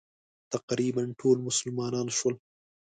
تقریباً 0.53 1.03
ټول 1.19 1.37
مسلمانان 1.47 2.07
شول. 2.17 2.35